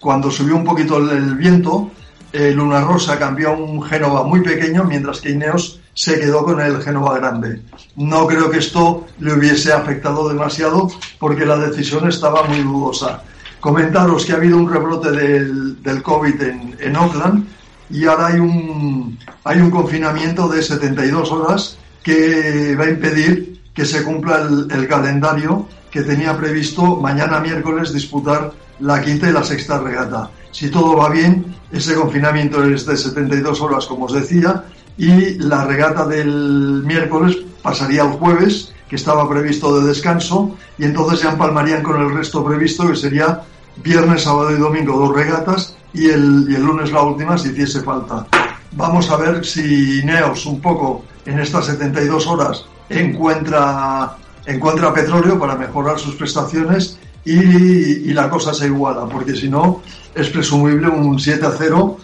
[0.00, 1.90] cuando subió un poquito el viento,
[2.32, 6.60] eh, Luna Rosa cambió a un Génova muy pequeño, mientras que Ineos se quedó con
[6.60, 7.60] el Génova grande.
[7.96, 13.24] No creo que esto le hubiese afectado demasiado porque la decisión estaba muy dudosa.
[13.58, 17.48] Comentaros que ha habido un rebrote del, del COVID en, en Oakland
[17.90, 23.84] y ahora hay un, hay un confinamiento de 72 horas que va a impedir que
[23.84, 29.42] se cumpla el, el calendario que tenía previsto mañana miércoles disputar la quinta y la
[29.42, 30.30] sexta regata.
[30.52, 34.64] Si todo va bien, ese confinamiento es de 72 horas, como os decía,
[34.98, 41.22] y la regata del miércoles pasaría al jueves, que estaba previsto de descanso, y entonces
[41.22, 43.42] ya empalmarían con el resto previsto, que sería
[43.76, 47.80] viernes, sábado y domingo dos regatas, y el, y el lunes la última si hiciese
[47.82, 48.26] falta.
[48.72, 55.56] Vamos a ver si Neos un poco en estas 72 horas encuentra, encuentra petróleo para
[55.56, 59.82] mejorar sus prestaciones y, la cosa se iguala, porque si no
[60.14, 61.98] es presumible un 7 a 0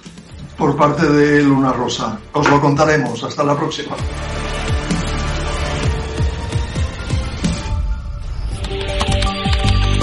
[0.56, 2.18] por parte de Luna Rosa.
[2.32, 3.22] Os lo contaremos.
[3.24, 3.96] Hasta la próxima.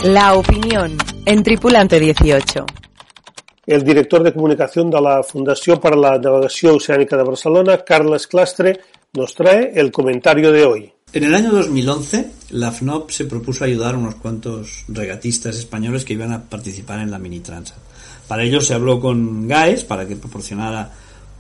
[0.04, 2.66] La opinión en Tripulante 18.
[3.68, 8.80] El director de comunicación de la Fundación para la Navegación Oceánica de Barcelona, Carles Clastre,
[9.14, 10.94] nos trae el comentario de hoy.
[11.14, 16.14] En el año 2011, la FNOP se propuso ayudar a unos cuantos regatistas españoles que
[16.14, 17.91] iban a participar en la Mini Transat.
[18.32, 20.90] Para ello se habló con GAES para que proporcionara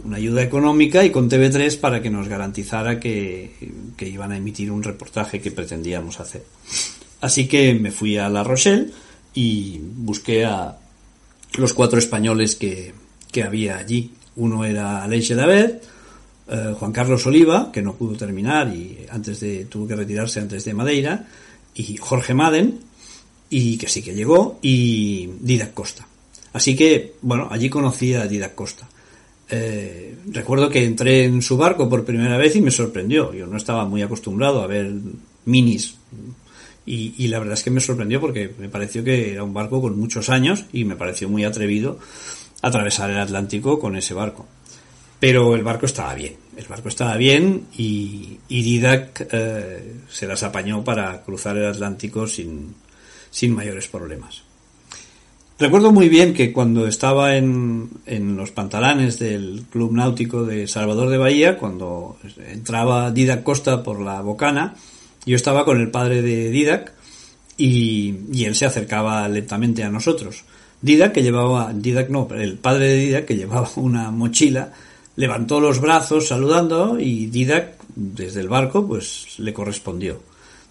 [0.04, 3.49] una ayuda económica y con TV3 para que nos garantizara que,
[3.97, 6.43] iban a emitir un reportaje que pretendíamos hacer.
[7.21, 8.91] Así que me fui a La Rochelle
[9.34, 10.80] y busqué a
[11.54, 12.93] los cuatro españoles que,
[13.32, 14.12] que había allí.
[14.36, 15.75] Uno era Leiche David,
[16.49, 20.65] eh, Juan Carlos Oliva, que no pudo terminar y antes de, tuvo que retirarse antes
[20.65, 21.25] de Madeira,
[21.73, 22.82] y Jorge Maden,
[23.49, 26.06] y que sí que llegó, y Didac Costa.
[26.53, 28.87] Así que, bueno, allí conocí a Didac Costa.
[29.49, 33.33] Eh, recuerdo que entré en su barco por primera vez y me sorprendió.
[33.33, 34.91] Yo no estaba muy acostumbrado a ver
[35.45, 35.95] minis.
[36.85, 39.97] Y, la verdad es que me sorprendió porque me pareció que era un barco con
[39.97, 41.99] muchos años y me pareció muy atrevido
[42.61, 44.47] atravesar el Atlántico con ese barco.
[45.19, 50.83] Pero el barco estaba bien, el barco estaba bien y, Didac eh, se las apañó
[50.83, 52.73] para cruzar el Atlántico sin,
[53.29, 54.43] sin mayores problemas.
[55.62, 61.10] Recuerdo muy bien que cuando estaba en, en, los pantalanes del Club Náutico de Salvador
[61.10, 64.74] de Bahía, cuando entraba Didac Costa por la bocana,
[65.24, 66.93] yo estaba con el padre de Didac
[67.58, 70.45] y, y él se acercaba lentamente a nosotros.
[70.82, 74.74] Didac que llevaba, Didac no, el padre de Didac que llevaba una mochila
[75.15, 80.24] levantó los brazos saludando y Didac desde el barco pues le correspondió.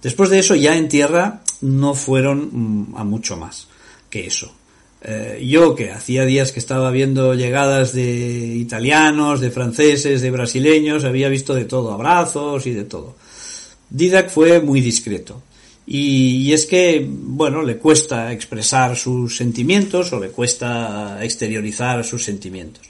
[0.02, 3.68] Después de eso ya en tierra no fueron mm, a mucho más
[4.10, 4.52] que eso.
[5.02, 11.04] Eh, yo que hacía días que estaba viendo llegadas de italianos, de franceses, de brasileños,
[11.04, 13.16] había visto de todo, abrazos y de todo.
[13.88, 15.42] Didac fue muy discreto.
[15.86, 22.86] Y, es que, bueno, le cuesta expresar sus sentimientos o le cuesta exteriorizar sus sentimientos.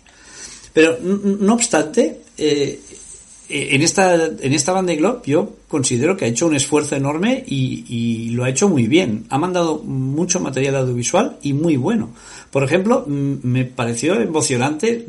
[0.74, 2.78] Pero no obstante, eh,
[3.50, 7.44] en esta en esta Band de Globe yo considero que ha hecho un esfuerzo enorme
[7.46, 9.26] y, lo ha hecho muy bien.
[9.28, 12.10] Ha mandado mucho material audiovisual y muy bueno.
[12.50, 15.06] Por ejemplo, me pareció emocionante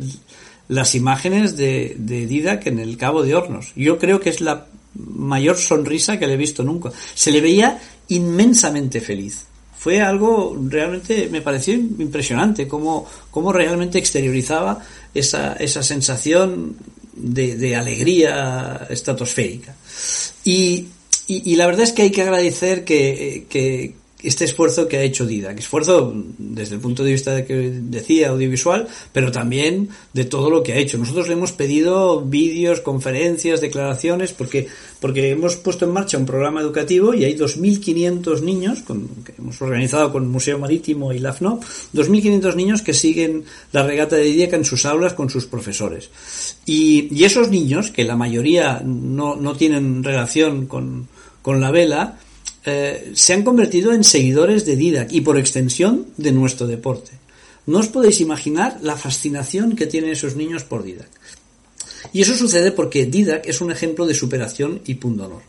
[0.68, 3.74] las imágenes de, de Didac en el Cabo de Hornos.
[3.76, 6.92] Yo creo que es la mayor sonrisa que le he visto nunca.
[7.14, 9.46] Se le veía inmensamente feliz
[9.82, 14.78] fue algo realmente, me pareció impresionante, cómo, cómo realmente exteriorizaba
[15.12, 16.76] esa, esa sensación
[17.22, 19.76] de, alegría estratosférica.
[20.44, 20.88] Y,
[21.28, 23.94] y, y, la verdad es que hay que agradecer que, que,
[24.24, 28.30] este esfuerzo que ha hecho Didac, esfuerzo desde el punto de vista de que decía
[28.30, 30.98] audiovisual, pero también de todo lo que ha hecho.
[30.98, 34.68] Nosotros le hemos pedido vídeos, conferencias, declaraciones, porque,
[35.00, 39.62] porque hemos puesto en marcha un programa educativo y hay 2.500 niños, con, que hemos
[39.62, 41.64] organizado con Museo Marítimo y la FNOP,
[41.94, 46.10] 2.500 niños que siguen la regata de Didac en sus aulas con sus profesores.
[46.66, 51.08] Y, y esos niños, que la mayoría no, no tienen relación con,
[51.42, 52.20] con la vela,
[52.66, 57.12] eh, se han convertido en seguidores de Didac y por extensión de nuestro deporte.
[57.66, 61.10] No os podéis imaginar la fascinación que tienen esos niños por Didac.
[62.14, 65.42] Y eso sucede porque Didac es un ejemplo de superación y pundonor.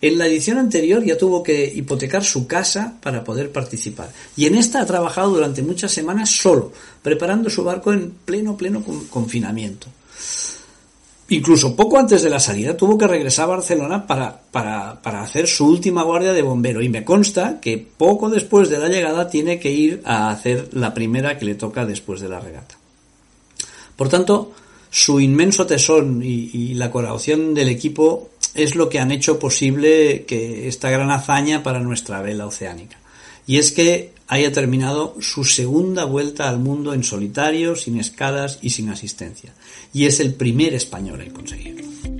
[0.00, 4.12] En la edición anterior ya tuvo que hipotecar su casa para poder participar.
[4.36, 8.84] Y en esta ha trabajado durante muchas semanas solo, preparando su barco en pleno, pleno
[9.10, 9.88] confinamiento.
[11.30, 15.46] Incluso poco antes de la salida tuvo que regresar a Barcelona para, para, para, hacer
[15.46, 19.58] su última guardia de bombero y me consta que poco después de la llegada tiene
[19.58, 22.76] que ir a hacer la primera que le toca después de la regata.
[23.94, 24.52] Por tanto,
[24.88, 30.24] su inmenso tesón y, y la colaboración del equipo es lo que han hecho posible
[30.24, 32.96] que esta gran hazaña para nuestra vela oceánica.
[33.46, 38.70] Y es que haya terminado su segunda vuelta al mundo en solitario, sin escalas y
[38.70, 39.54] sin asistencia.
[39.92, 42.17] Y es el primer español en conseguirlo.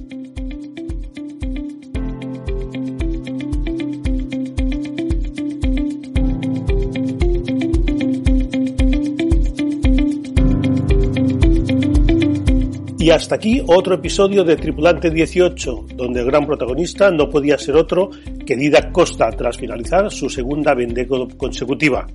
[13.08, 17.74] Y hasta aquí otro episodio de Tripulante 18, donde el gran protagonista no podía ser
[17.74, 18.10] otro
[18.44, 22.06] que Didac Costa tras finalizar su segunda Vendée consecutiva.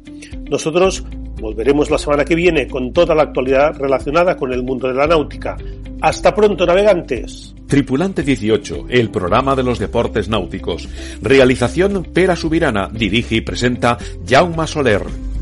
[0.51, 1.03] Nosotros
[1.41, 5.07] volveremos la semana que viene con toda la actualidad relacionada con el mundo de la
[5.07, 5.57] náutica.
[5.99, 7.55] Hasta pronto, navegantes.
[7.65, 10.87] Tripulante 18, el programa de los deportes náuticos.
[11.23, 13.97] Realización Pera Subirana, dirige y presenta
[14.29, 15.32] Jaume Soler.